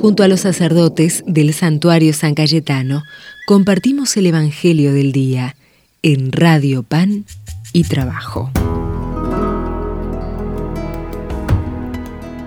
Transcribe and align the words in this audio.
Junto 0.00 0.22
a 0.22 0.28
los 0.28 0.40
sacerdotes 0.40 1.24
del 1.26 1.52
santuario 1.52 2.12
San 2.12 2.36
Cayetano, 2.36 3.02
compartimos 3.48 4.16
el 4.16 4.26
Evangelio 4.26 4.92
del 4.92 5.10
Día 5.10 5.56
en 6.02 6.30
Radio 6.30 6.84
Pan 6.84 7.24
y 7.72 7.82
Trabajo. 7.82 8.48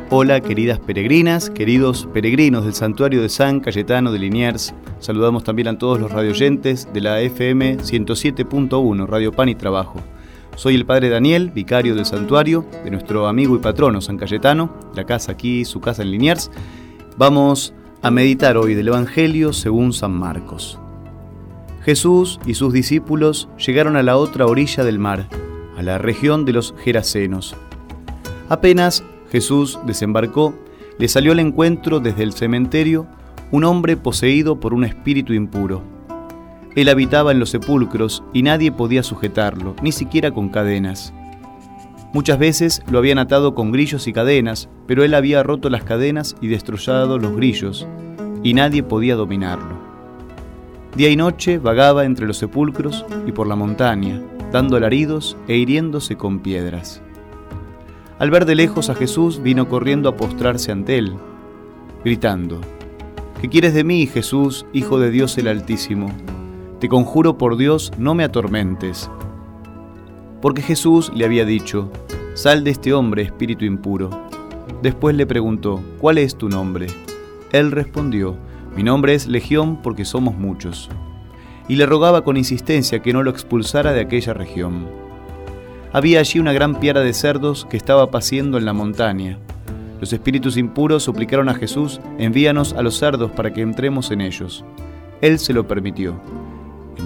Hola 0.10 0.40
queridas 0.40 0.80
peregrinas, 0.80 1.50
queridos 1.50 2.08
peregrinos 2.14 2.64
del 2.64 2.74
santuario 2.74 3.22
de 3.22 3.28
San 3.28 3.60
Cayetano 3.60 4.14
de 4.14 4.20
Liniers. 4.20 4.74
Saludamos 5.00 5.44
también 5.44 5.68
a 5.68 5.78
todos 5.78 6.00
los 6.00 6.10
radioyentes 6.10 6.88
de 6.94 7.02
la 7.02 7.20
FM 7.20 7.80
107.1, 7.80 9.08
Radio 9.08 9.34
Pan 9.34 9.50
y 9.50 9.56
Trabajo. 9.56 10.02
Soy 10.56 10.76
el 10.76 10.86
padre 10.86 11.10
Daniel, 11.10 11.50
vicario 11.50 11.96
del 11.96 12.06
santuario, 12.06 12.66
de 12.86 12.92
nuestro 12.92 13.28
amigo 13.28 13.58
y 13.58 13.60
patrono 13.60 14.00
San 14.00 14.18
Cayetano, 14.18 14.74
la 14.96 15.06
casa 15.06 15.34
aquí, 15.34 15.66
su 15.66 15.82
casa 15.82 16.02
en 16.02 16.12
Liniers. 16.12 16.50
Vamos 17.22 17.72
a 18.02 18.10
meditar 18.10 18.58
hoy 18.58 18.74
del 18.74 18.88
Evangelio 18.88 19.54
según 19.54 19.94
San 19.94 20.12
Marcos. 20.12 20.80
Jesús 21.84 22.40
y 22.48 22.56
sus 22.56 22.74
discípulos 22.74 23.48
llegaron 23.64 23.96
a 23.96 24.02
la 24.02 24.18
otra 24.18 24.48
orilla 24.48 24.84
del 24.84 24.98
mar, 24.98 25.28
a 25.78 25.84
la 25.84 26.00
región 26.00 26.46
de 26.46 26.54
los 26.54 26.74
Gerasenos. 26.84 27.56
Apenas 28.50 29.04
Jesús 29.32 29.78
desembarcó, 29.86 30.56
le 30.98 31.08
salió 31.08 31.34
al 31.34 31.40
encuentro 31.42 32.00
desde 32.00 32.24
el 32.24 32.34
cementerio 32.34 33.06
un 33.52 33.66
hombre 33.66 33.98
poseído 33.98 34.60
por 34.60 34.74
un 34.74 34.84
espíritu 34.84 35.34
impuro. 35.34 35.84
Él 36.76 36.90
habitaba 36.90 37.32
en 37.32 37.40
los 37.40 37.52
sepulcros 37.52 38.24
y 38.34 38.42
nadie 38.42 38.72
podía 38.72 39.04
sujetarlo, 39.04 39.76
ni 39.84 39.92
siquiera 39.92 40.32
con 40.32 40.50
cadenas. 40.50 41.14
Muchas 42.14 42.38
veces 42.38 42.82
lo 42.92 42.98
habían 42.98 43.20
atado 43.20 43.56
con 43.56 43.72
grillos 43.72 44.08
y 44.08 44.14
cadenas, 44.14 44.70
pero 44.86 45.04
él 45.04 45.14
había 45.14 45.44
roto 45.44 45.70
las 45.70 45.84
cadenas 45.84 46.36
y 46.42 46.50
destrozado 46.50 47.18
los 47.18 47.36
grillos, 47.36 47.88
y 48.44 48.54
nadie 48.54 48.84
podía 48.84 49.16
dominarlo. 49.16 49.80
Día 50.96 51.10
y 51.10 51.16
noche 51.16 51.58
vagaba 51.58 52.04
entre 52.04 52.28
los 52.28 52.38
sepulcros 52.38 53.06
y 53.26 53.32
por 53.32 53.48
la 53.48 53.56
montaña, 53.56 54.22
dando 54.52 54.76
alaridos 54.76 55.38
e 55.48 55.56
hiriéndose 55.56 56.18
con 56.18 56.40
piedras. 56.40 57.02
Al 58.20 58.30
ver 58.30 58.46
de 58.46 58.56
lejos 58.56 58.90
a 58.90 58.96
Jesús, 58.96 59.42
vino 59.42 59.70
corriendo 59.70 60.10
a 60.10 60.18
postrarse 60.18 60.74
ante 60.74 60.98
él, 60.98 61.14
gritando, 62.04 62.60
¿Qué 63.42 63.48
quieres 63.48 63.74
de 63.74 63.86
mí, 63.86 64.06
Jesús, 64.06 64.66
Hijo 64.74 65.00
de 65.00 65.12
Dios 65.12 65.38
el 65.38 65.48
Altísimo? 65.48 66.12
Te 66.80 66.90
conjuro 66.90 67.38
por 67.38 67.58
Dios, 67.58 67.94
no 67.98 68.14
me 68.16 68.24
atormentes. 68.24 69.10
Porque 70.42 70.62
Jesús 70.62 71.12
le 71.14 71.26
había 71.26 71.46
dicho, 71.46 71.92
Sal 72.34 72.64
de 72.64 72.72
este 72.72 72.94
hombre, 72.94 73.24
espíritu 73.24 73.66
impuro. 73.66 74.10
Después 74.82 75.16
le 75.16 75.28
preguntó, 75.28 75.84
¿cuál 76.00 76.18
es 76.18 76.36
tu 76.38 76.50
nombre? 76.50 76.88
Él 77.52 77.72
respondió, 77.72 78.38
Mi 78.76 78.84
nombre 78.84 79.14
es 79.14 79.28
Legión 79.28 79.82
porque 79.82 80.06
somos 80.06 80.36
muchos. 80.36 80.90
Y 81.68 81.76
le 81.76 81.86
rogaba 81.86 82.24
con 82.24 82.38
insistencia 82.38 83.02
que 83.02 83.14
no 83.14 83.22
lo 83.22 83.30
expulsara 83.30 83.92
de 83.94 84.02
aquella 84.02 84.34
región. 84.34 84.88
Había 85.94 86.22
allí 86.22 86.40
una 86.40 86.54
gran 86.54 86.80
piara 86.80 87.02
de 87.02 87.14
cerdos 87.14 87.68
que 87.70 87.78
estaba 87.78 88.10
paciendo 88.10 88.58
en 88.58 88.66
la 88.66 88.74
montaña. 88.74 89.38
Los 90.00 90.14
espíritus 90.14 90.58
impuros 90.58 91.04
suplicaron 91.04 91.50
a 91.50 91.54
Jesús, 91.54 92.00
envíanos 92.18 92.74
a 92.74 92.82
los 92.82 92.98
cerdos 92.98 93.30
para 93.32 93.54
que 93.54 93.62
entremos 93.62 94.10
en 94.10 94.22
ellos. 94.22 94.66
Él 95.20 95.38
se 95.38 95.54
lo 95.54 95.68
permitió. 95.68 96.20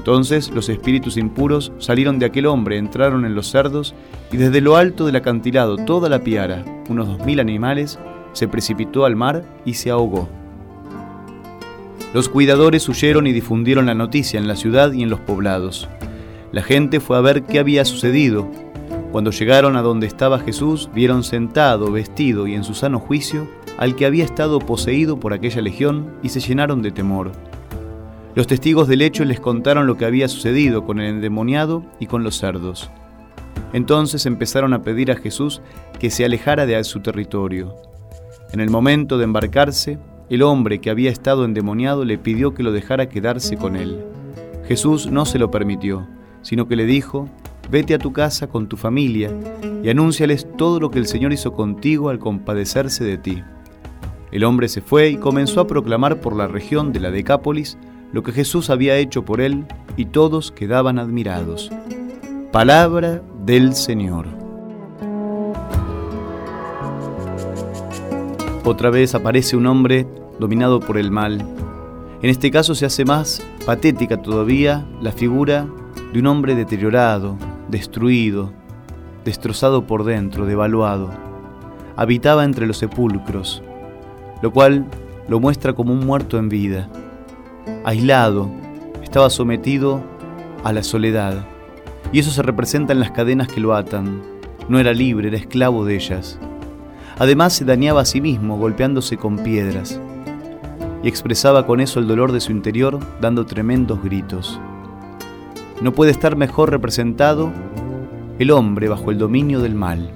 Entonces 0.05 0.51
los 0.51 0.69
espíritus 0.69 1.17
impuros 1.17 1.71
salieron 1.79 2.19
de 2.19 2.27
aquel 2.27 2.45
hombre, 2.45 2.77
entraron 2.77 3.25
en 3.25 3.33
los 3.33 3.49
cerdos, 3.49 3.95
y 4.31 4.37
desde 4.37 4.61
lo 4.61 4.75
alto 4.75 5.07
del 5.07 5.15
acantilado 5.15 5.77
toda 5.77 6.09
la 6.09 6.19
piara, 6.19 6.63
unos 6.89 7.07
dos 7.07 7.25
mil 7.25 7.39
animales, 7.39 7.97
se 8.33 8.47
precipitó 8.47 9.05
al 9.05 9.15
mar 9.15 9.43
y 9.65 9.73
se 9.73 9.89
ahogó. 9.89 10.29
Los 12.13 12.29
cuidadores 12.29 12.87
huyeron 12.87 13.25
y 13.25 13.33
difundieron 13.33 13.87
la 13.87 13.95
noticia 13.95 14.39
en 14.39 14.47
la 14.47 14.55
ciudad 14.55 14.91
y 14.91 15.01
en 15.01 15.09
los 15.09 15.21
poblados. 15.21 15.89
La 16.51 16.61
gente 16.61 16.99
fue 16.99 17.17
a 17.17 17.21
ver 17.21 17.41
qué 17.41 17.57
había 17.57 17.83
sucedido 17.83 18.47
cuando 19.11 19.31
llegaron 19.31 19.75
a 19.75 19.81
donde 19.81 20.05
estaba 20.05 20.37
Jesús, 20.37 20.87
vieron 20.93 21.23
sentado, 21.23 21.91
vestido 21.91 22.45
y 22.45 22.53
en 22.53 22.63
su 22.63 22.75
sano 22.75 22.99
juicio 22.99 23.47
al 23.79 23.95
que 23.95 24.05
había 24.05 24.23
estado 24.23 24.59
poseído 24.59 25.19
por 25.19 25.33
aquella 25.33 25.61
legión 25.61 26.11
y 26.21 26.29
se 26.29 26.41
llenaron 26.41 26.83
de 26.83 26.91
temor. 26.91 27.31
Los 28.35 28.47
testigos 28.47 28.89
del 28.89 29.01
hecho 29.01 29.23
les 29.23 29.39
contaron 29.39 29.87
lo 29.87 29.95
que 29.95 30.03
había 30.03 30.27
sucedido 30.27 30.85
con 30.85 30.99
el 30.99 31.07
endemoniado 31.07 31.85
y 32.01 32.07
con 32.07 32.25
los 32.25 32.37
cerdos. 32.37 32.91
Entonces 33.71 34.25
empezaron 34.25 34.73
a 34.73 34.81
pedir 34.81 35.09
a 35.09 35.15
Jesús 35.15 35.61
que 35.99 36.09
se 36.09 36.25
alejara 36.25 36.65
de 36.65 36.83
su 36.83 36.99
territorio. 36.99 37.73
En 38.51 38.59
el 38.59 38.69
momento 38.69 39.17
de 39.17 39.23
embarcarse, 39.23 39.99
el 40.29 40.41
hombre 40.41 40.81
que 40.81 40.89
había 40.89 41.11
estado 41.11 41.45
endemoniado 41.45 42.03
le 42.03 42.17
pidió 42.17 42.53
que 42.53 42.63
lo 42.63 42.73
dejara 42.73 43.07
quedarse 43.07 43.55
con 43.55 43.77
él. 43.77 44.03
Jesús 44.67 45.09
no 45.09 45.25
se 45.25 45.39
lo 45.39 45.49
permitió, 45.49 46.05
sino 46.41 46.67
que 46.67 46.75
le 46.75 46.85
dijo, 46.85 47.29
Vete 47.71 47.93
a 47.93 47.99
tu 47.99 48.11
casa 48.11 48.47
con 48.47 48.67
tu 48.67 48.75
familia 48.75 49.31
y 49.81 49.89
anúnciales 49.89 50.45
todo 50.57 50.79
lo 50.81 50.91
que 50.91 50.99
el 50.99 51.07
Señor 51.07 51.31
hizo 51.31 51.53
contigo 51.53 52.09
al 52.09 52.19
compadecerse 52.19 53.05
de 53.05 53.17
ti. 53.17 53.43
El 54.31 54.43
hombre 54.43 54.67
se 54.67 54.81
fue 54.81 55.09
y 55.09 55.17
comenzó 55.17 55.61
a 55.61 55.67
proclamar 55.67 56.19
por 56.19 56.35
la 56.35 56.47
región 56.47 56.91
de 56.91 56.99
la 56.99 57.11
Decápolis 57.11 57.77
lo 58.11 58.23
que 58.23 58.31
Jesús 58.31 58.69
había 58.69 58.97
hecho 58.97 59.25
por 59.25 59.41
él 59.41 59.65
y 59.97 60.05
todos 60.05 60.51
quedaban 60.51 60.99
admirados. 60.99 61.71
Palabra 62.51 63.21
del 63.45 63.75
Señor. 63.75 64.27
Otra 68.63 68.89
vez 68.89 69.13
aparece 69.13 69.55
un 69.55 69.67
hombre 69.67 70.07
dominado 70.39 70.79
por 70.79 70.97
el 70.97 71.11
mal. 71.11 71.45
En 72.21 72.29
este 72.29 72.49
caso 72.49 72.73
se 72.73 72.85
hace 72.85 73.05
más 73.05 73.43
patética 73.65 74.21
todavía 74.21 74.85
la 75.01 75.11
figura 75.11 75.67
de 76.11 76.19
un 76.19 76.27
hombre 76.27 76.55
deteriorado, 76.55 77.37
destruido, 77.69 78.51
destrozado 79.23 79.85
por 79.85 80.03
dentro, 80.03 80.45
devaluado. 80.45 81.11
Habitaba 81.95 82.43
entre 82.43 82.65
los 82.65 82.77
sepulcros, 82.77 83.61
lo 84.41 84.51
cual 84.51 84.85
lo 85.27 85.39
muestra 85.39 85.73
como 85.73 85.93
un 85.93 86.05
muerto 86.05 86.37
en 86.37 86.49
vida. 86.49 86.89
Aislado, 87.85 88.49
estaba 89.03 89.29
sometido 89.29 90.01
a 90.63 90.73
la 90.73 90.81
soledad, 90.81 91.45
y 92.11 92.17
eso 92.17 92.31
se 92.31 92.41
representa 92.41 92.93
en 92.93 92.99
las 92.99 93.11
cadenas 93.11 93.47
que 93.47 93.59
lo 93.59 93.75
atan. 93.75 94.23
No 94.67 94.79
era 94.79 94.91
libre, 94.91 95.27
era 95.27 95.37
esclavo 95.37 95.85
de 95.85 95.93
ellas. 95.93 96.39
Además 97.19 97.53
se 97.53 97.63
dañaba 97.63 98.01
a 98.01 98.05
sí 98.05 98.21
mismo 98.21 98.57
golpeándose 98.57 99.17
con 99.17 99.37
piedras, 99.37 100.01
y 101.03 101.07
expresaba 101.07 101.67
con 101.67 101.79
eso 101.79 101.99
el 101.99 102.07
dolor 102.07 102.31
de 102.31 102.41
su 102.41 102.51
interior 102.51 102.97
dando 103.21 103.45
tremendos 103.45 104.01
gritos. 104.01 104.59
No 105.79 105.91
puede 105.91 106.09
estar 106.09 106.35
mejor 106.35 106.71
representado 106.71 107.51
el 108.39 108.49
hombre 108.49 108.89
bajo 108.89 109.11
el 109.11 109.19
dominio 109.19 109.59
del 109.59 109.75
mal, 109.75 110.09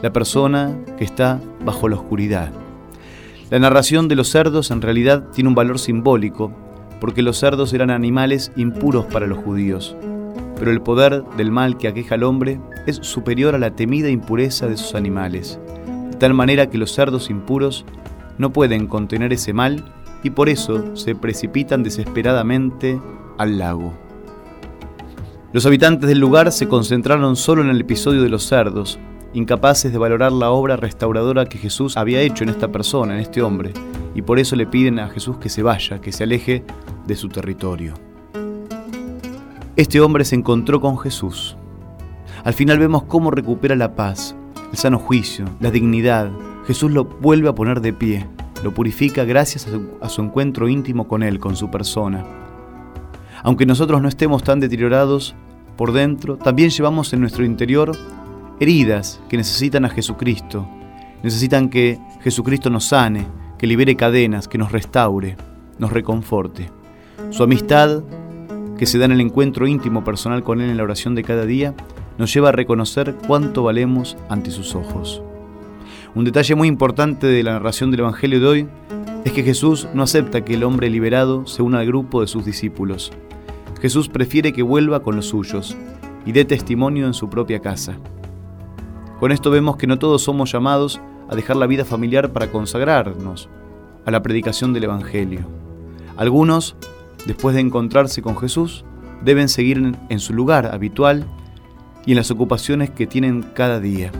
la 0.00 0.14
persona 0.14 0.78
que 0.96 1.04
está 1.04 1.42
bajo 1.62 1.90
la 1.90 1.96
oscuridad. 1.96 2.52
La 3.50 3.58
narración 3.58 4.08
de 4.08 4.16
los 4.16 4.30
cerdos 4.30 4.70
en 4.70 4.80
realidad 4.80 5.28
tiene 5.34 5.48
un 5.48 5.54
valor 5.54 5.78
simbólico, 5.78 6.52
porque 7.02 7.22
los 7.22 7.36
cerdos 7.36 7.72
eran 7.72 7.90
animales 7.90 8.52
impuros 8.54 9.06
para 9.06 9.26
los 9.26 9.38
judíos, 9.38 9.96
pero 10.56 10.70
el 10.70 10.80
poder 10.82 11.24
del 11.36 11.50
mal 11.50 11.76
que 11.76 11.88
aqueja 11.88 12.14
al 12.14 12.22
hombre 12.22 12.60
es 12.86 12.98
superior 13.02 13.56
a 13.56 13.58
la 13.58 13.74
temida 13.74 14.08
impureza 14.08 14.68
de 14.68 14.76
sus 14.76 14.94
animales, 14.94 15.58
de 16.12 16.16
tal 16.18 16.32
manera 16.32 16.70
que 16.70 16.78
los 16.78 16.92
cerdos 16.92 17.28
impuros 17.28 17.84
no 18.38 18.52
pueden 18.52 18.86
contener 18.86 19.32
ese 19.32 19.52
mal 19.52 19.84
y 20.22 20.30
por 20.30 20.48
eso 20.48 20.94
se 20.94 21.16
precipitan 21.16 21.82
desesperadamente 21.82 23.00
al 23.36 23.58
lago. 23.58 23.94
Los 25.52 25.66
habitantes 25.66 26.08
del 26.08 26.20
lugar 26.20 26.52
se 26.52 26.68
concentraron 26.68 27.34
solo 27.34 27.62
en 27.62 27.70
el 27.70 27.80
episodio 27.80 28.22
de 28.22 28.28
los 28.28 28.46
cerdos, 28.46 29.00
incapaces 29.34 29.90
de 29.90 29.98
valorar 29.98 30.30
la 30.30 30.50
obra 30.50 30.76
restauradora 30.76 31.46
que 31.46 31.58
Jesús 31.58 31.96
había 31.96 32.20
hecho 32.20 32.44
en 32.44 32.50
esta 32.50 32.70
persona, 32.70 33.14
en 33.14 33.20
este 33.22 33.42
hombre, 33.42 33.72
y 34.14 34.22
por 34.22 34.38
eso 34.38 34.56
le 34.56 34.66
piden 34.66 34.98
a 34.98 35.08
Jesús 35.08 35.38
que 35.38 35.48
se 35.48 35.62
vaya, 35.62 36.00
que 36.00 36.12
se 36.12 36.24
aleje 36.24 36.64
de 37.06 37.16
su 37.16 37.28
territorio. 37.28 37.94
Este 39.74 40.00
hombre 40.00 40.24
se 40.24 40.34
encontró 40.34 40.80
con 40.80 40.98
Jesús. 40.98 41.56
Al 42.44 42.54
final 42.54 42.78
vemos 42.78 43.04
cómo 43.04 43.30
recupera 43.30 43.74
la 43.74 43.94
paz, 43.94 44.36
el 44.70 44.76
sano 44.76 44.98
juicio, 44.98 45.46
la 45.60 45.70
dignidad. 45.70 46.30
Jesús 46.66 46.90
lo 46.90 47.04
vuelve 47.04 47.48
a 47.48 47.54
poner 47.54 47.80
de 47.80 47.92
pie, 47.92 48.26
lo 48.62 48.74
purifica 48.74 49.24
gracias 49.24 49.66
a 50.00 50.08
su, 50.08 50.22
encuentro 50.22 50.68
íntimo 50.68 51.08
con 51.08 51.22
Él, 51.22 51.38
con 51.38 51.56
su 51.56 51.70
persona. 51.70 52.24
Aunque 53.42 53.66
nosotros 53.66 54.02
no 54.02 54.08
estemos 54.08 54.42
tan 54.44 54.60
deteriorados 54.60 55.34
por 55.76 55.92
dentro, 55.92 56.36
también 56.36 56.70
llevamos 56.70 57.12
en 57.12 57.20
nuestro 57.20 57.44
interior 57.44 57.96
heridas 58.60 59.20
que 59.28 59.36
necesitan 59.36 59.84
a 59.84 59.88
Jesucristo, 59.88 60.68
necesitan 61.22 61.68
que 61.68 61.98
Jesucristo 62.20 62.70
nos 62.70 62.84
sane, 62.84 63.26
que 63.58 63.66
libere 63.66 63.96
cadenas, 63.96 64.48
que 64.48 64.58
nos 64.58 64.70
restaure, 64.70 65.36
nos 65.78 65.92
reconforte. 65.92 66.81
Su 67.30 67.42
amistad, 67.42 68.02
que 68.78 68.86
se 68.86 68.98
da 68.98 69.04
en 69.04 69.12
el 69.12 69.20
encuentro 69.20 69.66
íntimo 69.66 70.04
personal 70.04 70.42
con 70.42 70.60
Él 70.60 70.70
en 70.70 70.76
la 70.76 70.82
oración 70.82 71.14
de 71.14 71.22
cada 71.22 71.46
día, 71.46 71.74
nos 72.18 72.32
lleva 72.32 72.50
a 72.50 72.52
reconocer 72.52 73.16
cuánto 73.26 73.62
valemos 73.62 74.16
ante 74.28 74.50
sus 74.50 74.74
ojos. 74.74 75.22
Un 76.14 76.24
detalle 76.24 76.54
muy 76.54 76.68
importante 76.68 77.26
de 77.26 77.42
la 77.42 77.52
narración 77.52 77.90
del 77.90 78.00
Evangelio 78.00 78.40
de 78.40 78.46
hoy 78.46 78.68
es 79.24 79.32
que 79.32 79.42
Jesús 79.42 79.88
no 79.94 80.02
acepta 80.02 80.44
que 80.44 80.54
el 80.54 80.64
hombre 80.64 80.90
liberado 80.90 81.46
se 81.46 81.62
una 81.62 81.78
al 81.78 81.86
grupo 81.86 82.20
de 82.20 82.26
sus 82.26 82.44
discípulos. 82.44 83.12
Jesús 83.80 84.08
prefiere 84.08 84.52
que 84.52 84.62
vuelva 84.62 85.02
con 85.02 85.16
los 85.16 85.26
suyos 85.26 85.76
y 86.26 86.32
dé 86.32 86.44
testimonio 86.44 87.06
en 87.06 87.14
su 87.14 87.30
propia 87.30 87.60
casa. 87.60 87.96
Con 89.18 89.32
esto 89.32 89.50
vemos 89.50 89.76
que 89.76 89.86
no 89.86 89.98
todos 89.98 90.22
somos 90.22 90.52
llamados 90.52 91.00
a 91.28 91.34
dejar 91.34 91.56
la 91.56 91.66
vida 91.66 91.84
familiar 91.84 92.32
para 92.32 92.50
consagrarnos 92.50 93.48
a 94.04 94.10
la 94.10 94.22
predicación 94.22 94.72
del 94.72 94.84
Evangelio. 94.84 95.40
Algunos, 96.16 96.76
después 97.26 97.54
de 97.54 97.60
encontrarse 97.60 98.22
con 98.22 98.36
Jesús, 98.36 98.84
deben 99.24 99.48
seguir 99.48 99.96
en 100.08 100.18
su 100.18 100.34
lugar 100.34 100.66
habitual 100.66 101.26
y 102.04 102.12
en 102.12 102.16
las 102.16 102.30
ocupaciones 102.30 102.90
que 102.90 103.06
tienen 103.06 103.42
cada 103.54 103.80
día, 103.80 104.10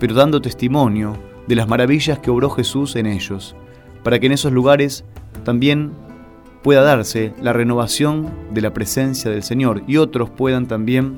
pero 0.00 0.14
dando 0.14 0.40
testimonio 0.40 1.16
de 1.46 1.54
las 1.54 1.68
maravillas 1.68 2.18
que 2.18 2.30
obró 2.30 2.50
Jesús 2.50 2.96
en 2.96 3.06
ellos, 3.06 3.54
para 4.02 4.18
que 4.18 4.26
en 4.26 4.32
esos 4.32 4.52
lugares 4.52 5.04
también 5.44 5.92
pueda 6.62 6.82
darse 6.82 7.32
la 7.40 7.52
renovación 7.52 8.30
de 8.52 8.60
la 8.60 8.74
presencia 8.74 9.30
del 9.30 9.42
Señor 9.42 9.82
y 9.86 9.96
otros 9.96 10.28
puedan 10.30 10.66
también 10.66 11.16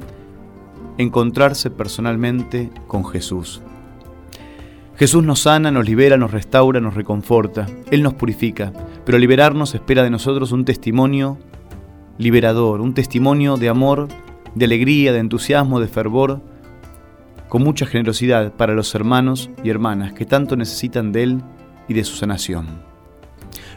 encontrarse 0.99 1.71
personalmente 1.71 2.71
con 2.87 3.05
Jesús. 3.05 3.63
Jesús 5.01 5.25
nos 5.25 5.41
sana, 5.41 5.71
nos 5.71 5.89
libera, 5.89 6.19
nos 6.19 6.31
restaura, 6.31 6.79
nos 6.79 6.93
reconforta, 6.93 7.65
Él 7.91 8.03
nos 8.03 8.13
purifica, 8.13 8.71
pero 9.07 9.17
liberarnos 9.17 9.75
espera 9.75 10.03
de 10.03 10.11
nosotros 10.11 10.53
un 10.53 10.67
testimonio 10.67 11.39
liberador, 12.19 12.83
un 12.83 12.93
testimonio 12.93 13.57
de 13.57 13.71
amor, 13.71 14.09
de 14.55 14.67
alegría, 14.67 15.15
de 15.15 15.21
entusiasmo, 15.21 15.81
de 15.81 15.89
fervor, 15.89 16.43
con 17.49 17.63
mucha 17.63 17.87
generosidad 17.87 18.53
para 18.53 18.75
los 18.75 18.95
hermanos 18.95 19.49
y 19.65 19.71
hermanas 19.71 20.13
que 20.13 20.27
tanto 20.27 20.55
necesitan 20.55 21.13
de 21.13 21.23
Él 21.23 21.43
y 21.89 21.95
de 21.95 22.05
su 22.05 22.17
sanación. 22.17 22.67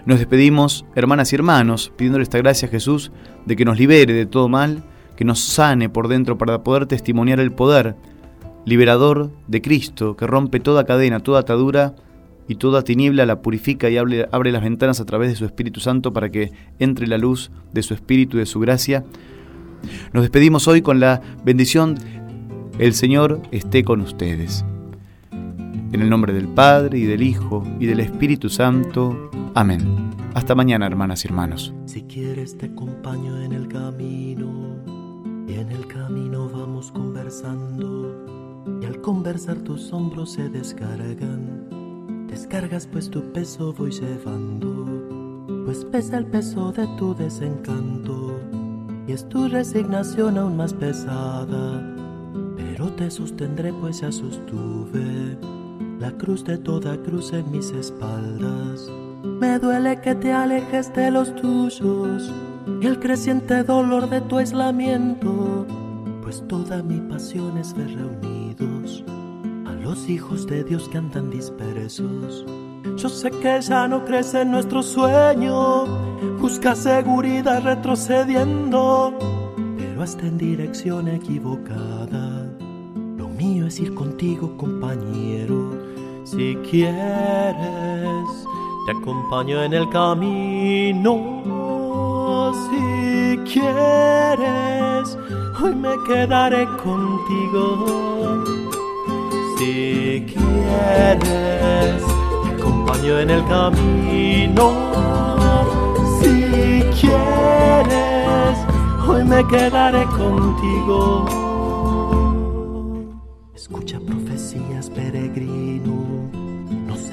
Nos 0.05 0.19
despedimos, 0.19 0.85
hermanas 0.93 1.31
y 1.31 1.37
hermanos, 1.37 1.93
pidiéndole 1.95 2.23
esta 2.23 2.39
gracia 2.39 2.67
a 2.67 2.71
Jesús 2.71 3.13
de 3.45 3.55
que 3.55 3.63
nos 3.63 3.79
libere 3.79 4.11
de 4.11 4.25
todo 4.25 4.49
mal, 4.49 4.83
que 5.15 5.23
nos 5.23 5.39
sane 5.39 5.87
por 5.87 6.09
dentro 6.09 6.37
para 6.37 6.63
poder 6.63 6.85
testimoniar 6.85 7.39
el 7.39 7.53
poder 7.53 7.95
liberador 8.65 9.31
de 9.47 9.61
Cristo, 9.61 10.15
que 10.15 10.27
rompe 10.27 10.59
toda 10.59 10.85
cadena, 10.85 11.19
toda 11.19 11.41
atadura 11.41 11.95
y 12.47 12.55
toda 12.55 12.83
tiniebla, 12.83 13.25
la 13.25 13.41
purifica 13.41 13.89
y 13.89 13.97
abre, 13.97 14.51
las 14.51 14.63
ventanas 14.63 14.99
a 14.99 15.05
través 15.05 15.29
de 15.29 15.35
su 15.35 15.45
Espíritu 15.45 15.79
Santo 15.79 16.13
para 16.13 16.29
que 16.29 16.51
entre 16.79 17.07
la 17.07 17.17
luz 17.17 17.51
de 17.71 17.83
su 17.83 17.93
Espíritu 17.93 18.37
y 18.37 18.41
de 18.41 18.45
su 18.45 18.59
gracia. 18.59 19.03
Nos 20.13 20.23
despedimos 20.23 20.67
hoy 20.67 20.81
con 20.81 20.99
la 20.99 21.21
bendición, 21.43 21.97
el 22.79 22.93
Señor 22.93 23.41
esté 23.51 23.83
con 23.83 24.01
ustedes. 24.01 24.65
En 25.31 26.01
el 26.01 26.09
nombre 26.09 26.33
del 26.33 26.47
Padre 26.47 26.97
y 26.97 27.05
del 27.05 27.21
Hijo 27.21 27.63
y 27.79 27.85
del 27.85 27.99
Espíritu 27.99 28.49
Santo. 28.49 29.29
Amén. 29.53 30.11
Hasta 30.33 30.55
mañana, 30.55 30.87
hermanas 30.87 31.23
y 31.23 31.27
hermanos. 31.27 31.73
Si 31.85 32.01
quieres 32.03 32.57
te 32.57 32.65
acompaño 32.65 33.39
en 33.41 33.53
el 33.53 33.67
camino 33.67 34.79
y 35.47 35.53
en 35.53 35.71
el 35.71 35.85
camino 35.85 36.49
vamos 36.49 36.91
conversando 36.91 38.42
y 38.81 38.85
al 38.85 39.01
conversar 39.01 39.57
tus 39.57 39.91
hombros 39.93 40.33
se 40.33 40.49
descargan. 40.49 42.27
Descargas 42.27 42.87
pues 42.87 43.09
tu 43.09 43.21
peso 43.31 43.73
voy 43.73 43.91
llevando, 43.91 44.87
pues 45.65 45.85
pesa 45.85 46.17
el 46.17 46.25
peso 46.25 46.71
de 46.71 46.87
tu 46.97 47.13
desencanto 47.15 48.39
y 49.07 49.11
es 49.11 49.27
tu 49.29 49.47
resignación 49.47 50.37
aún 50.37 50.57
más 50.57 50.73
pesada. 50.73 51.95
Pero 52.55 52.91
te 52.93 53.11
sostendré 53.11 53.73
pues 53.73 54.01
ya 54.01 54.11
sostuve 54.11 55.37
la 55.99 56.11
cruz 56.11 56.43
de 56.43 56.57
toda 56.57 56.97
cruz 57.03 57.33
en 57.33 57.51
mis 57.51 57.71
espaldas. 57.71 58.89
Me 59.23 59.59
duele 59.59 60.01
que 60.01 60.15
te 60.15 60.31
alejes 60.31 60.93
de 60.93 61.11
los 61.11 61.35
tuyos 61.35 62.31
y 62.81 62.85
el 62.85 62.99
creciente 62.99 63.63
dolor 63.63 64.09
de 64.09 64.21
tu 64.21 64.37
aislamiento 64.37 65.65
pues 66.33 66.47
toda 66.47 66.81
mi 66.81 66.99
pasión 66.99 67.57
es 67.59 67.75
ver 67.75 67.93
reunidos 67.95 69.03
a 69.67 69.71
los 69.73 70.09
hijos 70.09 70.47
de 70.47 70.63
Dios 70.63 70.89
que 70.89 70.97
andan 70.97 71.29
dispersos. 71.29 72.43
Yo 72.97 73.07
sé 73.07 73.29
que 73.29 73.61
ya 73.61 73.87
no 73.87 74.03
crece 74.03 74.43
nuestro 74.43 74.81
sueño, 74.81 75.85
busca 76.39 76.75
seguridad 76.75 77.61
retrocediendo, 77.61 79.13
pero 79.77 80.01
hasta 80.01 80.25
en 80.25 80.39
dirección 80.39 81.07
equivocada. 81.07 82.49
Lo 83.15 83.27
mío 83.27 83.67
es 83.67 83.79
ir 83.79 83.93
contigo, 83.93 84.57
compañero. 84.57 85.77
Si 86.23 86.55
quieres, 86.69 86.97
te 88.87 88.91
acompaño 88.91 89.61
en 89.61 89.73
el 89.73 89.87
camino. 89.89 91.62
Si 92.53 93.37
quieres, 93.51 95.17
hoy 95.61 95.75
me 95.75 95.95
quedaré 96.07 96.65
contigo. 96.83 97.65
Si 99.57 100.25
quieres, 100.31 102.03
te 102.43 102.49
acompaño 102.55 103.19
en 103.19 103.29
el 103.29 103.43
camino. 103.45 104.65
Si 106.19 106.83
quieres, 106.99 108.55
hoy 109.07 109.23
me 109.23 109.45
quedaré 109.47 110.03
contigo. 110.05 111.25
Escucha 113.55 113.99
profecías, 113.99 114.89
peregrino, 114.89 115.93
no 116.33 116.42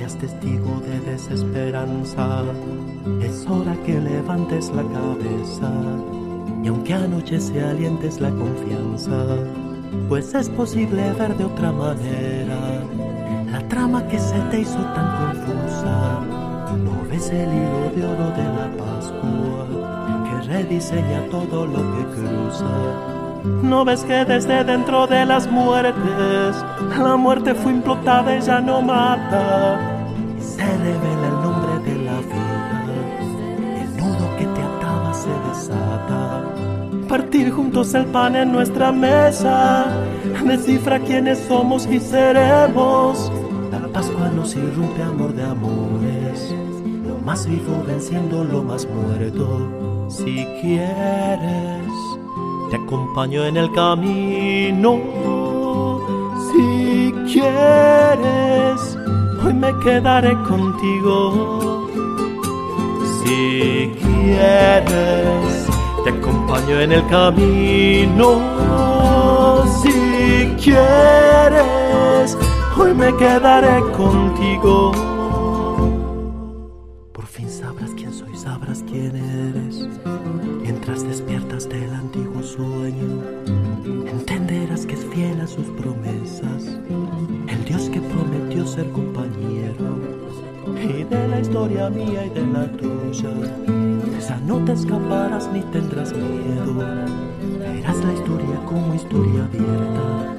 seas 0.00 0.17
testigo 0.17 0.81
de 0.81 0.99
desesperanza. 1.12 2.43
Es 3.23 3.47
hora 3.47 3.76
que 3.85 4.00
levantes 4.00 4.70
la 4.70 4.82
cabeza 4.82 5.70
y 6.62 6.69
aunque 6.69 6.94
anoche 6.94 7.38
se 7.38 7.62
alientes 7.62 8.19
la 8.19 8.31
confianza, 8.31 9.26
pues 10.08 10.35
es 10.35 10.49
posible 10.49 11.12
ver 11.19 11.37
de 11.37 11.44
otra 11.44 11.70
manera 11.73 12.82
la 13.52 13.61
trama 13.69 14.06
que 14.08 14.19
se 14.19 14.38
te 14.50 14.61
hizo 14.61 14.79
tan 14.79 15.35
confusa. 15.35 16.20
No 16.82 17.06
ves 17.11 17.29
el 17.31 17.50
hilo 17.53 17.91
de 17.94 18.06
oro 18.06 18.31
de 18.31 18.44
la 18.44 18.70
Pascua 18.79 19.67
que 20.25 20.49
rediseña 20.49 21.26
todo 21.31 21.67
lo 21.67 21.79
que 21.94 22.05
cruza. 22.14 23.20
No 23.62 23.85
ves 23.85 24.03
que 24.05 24.25
desde 24.25 24.64
dentro 24.64 25.06
de 25.06 25.26
las 25.26 25.50
muertes 25.50 26.56
la 26.99 27.17
muerte 27.17 27.55
fue 27.55 27.73
implotada 27.73 28.37
y 28.37 28.41
ya 28.41 28.61
no 28.61 28.81
mata. 28.81 29.90
Revela 30.82 31.27
el 31.29 31.38
nombre 31.43 31.75
de 31.91 32.05
la 32.05 32.19
vida, 32.21 32.94
el 33.82 33.96
nudo 33.96 34.37
que 34.39 34.46
te 34.46 34.63
ataba 34.63 35.15
se 35.15 35.31
desata 35.49 36.51
partir 37.10 37.51
juntos 37.51 37.93
el 37.94 38.06
pan 38.06 38.37
en 38.37 38.53
nuestra 38.53 38.93
mesa, 38.93 39.87
descifra 40.46 41.01
quiénes 41.01 41.41
somos 41.41 41.84
y 41.87 41.99
seremos. 41.99 43.32
La 43.72 43.81
Pascua 43.89 44.29
nos 44.29 44.55
irrumpe 44.55 45.03
amor 45.03 45.34
de 45.34 45.43
amores, 45.43 46.55
lo 47.05 47.19
más 47.27 47.49
vivo 47.49 47.82
venciendo 47.84 48.44
lo 48.44 48.63
más 48.63 48.87
muerto. 48.87 50.06
Si 50.08 50.46
quieres, 50.63 51.93
te 52.70 52.77
acompaño 52.77 53.44
en 53.44 53.56
el 53.56 53.72
camino. 53.72 55.01
Si 56.53 57.13
quieres, 57.32 58.96
hoy 59.51 59.57
me 59.57 59.77
quedaré 59.81 60.35
contigo. 60.43 61.87
Si 63.19 63.93
quieres, 64.01 65.67
te 66.05 66.11
acompaño 66.11 66.81
en 66.81 66.93
el 66.93 67.07
camino. 67.09 68.29
Si 69.83 70.55
quieres, 70.63 72.39
hoy 72.77 72.95
me 72.95 73.15
quedaré 73.17 73.81
contigo. 73.93 75.09
Historia 91.51 91.91
mía 91.91 92.27
y 92.27 92.31
de 92.31 92.47
la 92.47 92.65
tuya 92.79 93.31
esa 94.17 94.37
no 94.47 94.65
te 94.65 94.73
escaparás 94.73 95.51
ni 95.53 95.63
tendrás 95.73 96.13
miedo. 96.13 96.75
Verás 97.59 98.05
la 98.05 98.13
historia 98.13 98.57
como 98.67 98.95
historia 98.95 99.45
abierta 99.47 100.37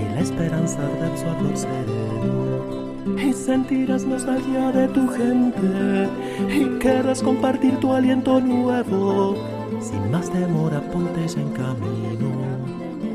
y 0.00 0.14
la 0.14 0.20
esperanza 0.20 0.80
de 0.80 1.06
absorber 1.06 1.56
sereno. 1.58 3.18
Y 3.18 3.32
sentirás 3.34 4.06
nostalgia 4.06 4.72
de 4.72 4.88
tu 4.88 5.08
gente 5.08 6.08
y 6.48 6.78
querrás 6.78 7.22
compartir 7.22 7.76
tu 7.78 7.92
aliento 7.92 8.40
nuevo. 8.40 9.36
Sin 9.82 10.10
más 10.10 10.32
demora, 10.32 10.80
ponte 10.90 11.20
en 11.38 11.50
camino. 11.50 12.29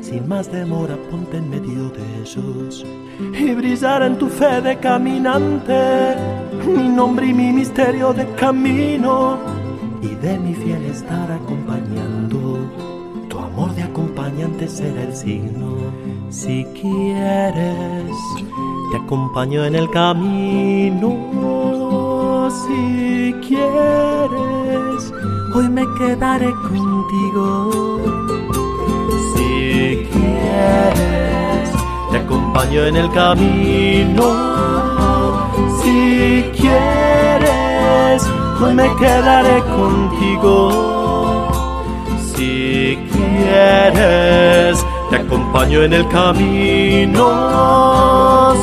Sin 0.06 0.28
más 0.28 0.52
demora, 0.52 0.96
ponte 1.10 1.38
en 1.38 1.50
medio 1.50 1.90
de 1.90 2.22
ellos 2.22 2.86
y 3.18 3.56
brillar 3.56 4.04
en 4.04 4.20
tu 4.20 4.28
fe 4.28 4.62
de 4.62 4.78
caminante 4.78 6.16
mi 6.68 6.88
nombre 6.88 7.26
y 7.26 7.34
mi 7.34 7.52
misterio 7.52 8.14
de 8.14 8.28
camino 8.36 9.40
y 10.04 10.10
de 10.10 10.38
mi 10.38 10.54
fiel 10.54 10.86
estar 10.86 11.32
acompañando. 11.32 12.70
Tu 13.30 13.40
amor 13.40 13.74
de 13.74 13.82
acompañante 13.82 14.68
será 14.68 15.02
el 15.02 15.16
signo. 15.16 15.92
Si 16.30 16.64
quieres, 16.80 18.16
te 18.92 18.98
acompaño 18.98 19.66
en 19.66 19.74
el 19.74 19.90
camino. 19.90 21.18
Si 22.52 23.34
quieres, 23.48 25.12
hoy 25.56 25.68
me 25.68 25.84
quedaré 25.98 26.52
contigo. 26.52 27.96
Si 29.36 30.08
quieres, 30.12 31.70
te 32.12 32.18
acompaño 32.18 32.86
en 32.86 32.96
el 32.96 33.12
camino. 33.12 34.26
Si 35.82 36.46
quieres, 36.58 38.24
hoy 38.62 38.74
me 38.74 38.96
quedaré 38.96 39.62
contigo. 39.76 41.50
Si 42.34 42.98
quieres, 43.12 44.86
te 45.10 45.16
acompaño 45.18 45.84
en 45.84 45.94
el 45.94 46.08
camino. 46.08 47.26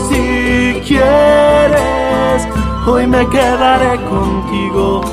Si 0.09 0.81
quieres, 0.87 2.49
hoy 2.87 3.07
me 3.07 3.29
quedaré 3.29 4.01
contigo. 4.05 5.12